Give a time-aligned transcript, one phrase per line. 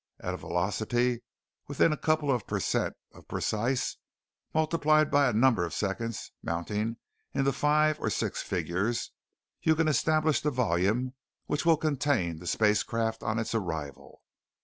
[0.19, 1.21] At a velocity
[1.67, 3.97] within a couple of percent of precise,
[4.51, 6.97] multiplied by a number of seconds mounting
[7.35, 9.11] into five or six figures,
[9.61, 11.13] you can establish the volume
[11.45, 14.23] which will contain the spacecraft on its arrival.